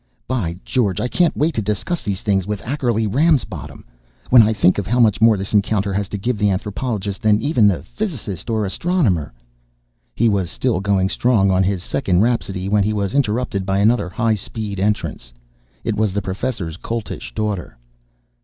[0.27, 3.85] By George, I can't wait to discuss these things with Ackerly Ramsbottom!
[4.31, 7.39] When I think of how much more this encounter has to give the anthropologist than
[7.39, 9.31] even the physicist or astronomer..."
[10.15, 14.09] He was still going strong on his second rhapsody when he was interrupted by another
[14.09, 15.31] high speed entrance.
[15.83, 17.77] It was the Professor's Coltish Daughter.